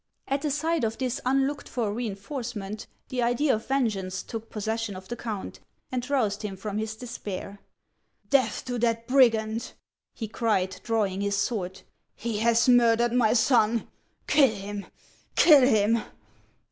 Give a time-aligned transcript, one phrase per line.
[0.27, 5.07] At the sight of this unlooked for reinforcement the idea of vengeance took possession of
[5.07, 5.59] the count,
[5.91, 7.59] and roused him from his despair."
[8.31, 9.73] Death to that brigand!"
[10.15, 11.83] he cried, drawing his sword;"
[12.15, 13.87] he has murdered my son!
[14.25, 14.87] Kill him!
[15.35, 16.01] kill him